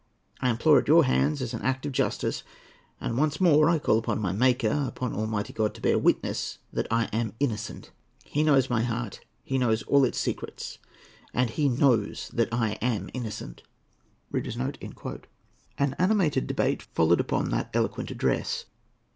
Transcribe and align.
I 0.39 0.49
implore 0.49 0.79
it 0.79 0.85
at 0.85 0.87
your 0.87 1.03
hands, 1.05 1.43
as 1.43 1.53
an 1.53 1.61
act 1.61 1.85
of 1.85 1.91
justice, 1.91 2.41
and 2.99 3.19
once 3.19 3.39
more 3.39 3.69
I 3.69 3.77
call 3.77 3.99
upon 3.99 4.19
my 4.19 4.31
Maker, 4.31 4.85
upon 4.87 5.13
Almighty 5.13 5.53
God, 5.53 5.75
to 5.75 5.81
bear 5.81 5.99
witness 5.99 6.57
that 6.73 6.87
I 6.89 7.03
am 7.13 7.33
innocent. 7.39 7.91
He 8.25 8.41
knows 8.41 8.67
my 8.67 8.81
heart, 8.81 9.19
He 9.43 9.59
knows 9.59 9.83
all 9.83 10.03
its 10.03 10.17
secrets, 10.17 10.79
and 11.35 11.51
He 11.51 11.69
knows 11.69 12.31
that 12.33 12.51
I 12.51 12.79
am 12.81 13.11
innocent." 13.13 13.61
An 14.33 15.95
animated 15.99 16.47
debate 16.47 16.81
followed 16.81 17.19
upon 17.19 17.51
that 17.51 17.69
eloquent 17.71 18.09
address. 18.09 18.65